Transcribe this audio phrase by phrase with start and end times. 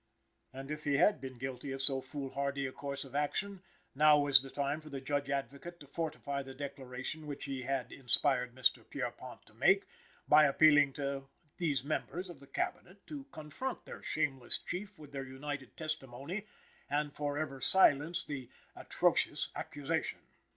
[0.51, 3.61] And if he had been guilty of so foolhardy a course of action,
[3.93, 7.91] now was the time for the Judge Advocate to fortify the declaration which he had
[7.91, 8.83] inspired Mr.
[8.89, 9.85] Pierrepont to make,
[10.27, 11.27] by appealing to
[11.57, 16.47] these members of the Cabinet to confront their shameless chief with their united testimony,
[16.89, 20.17] and forever silence the "atrocious accusation."